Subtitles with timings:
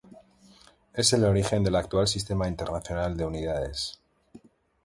[0.95, 4.01] Es el origen del actual Sistema Internacional de Unidades.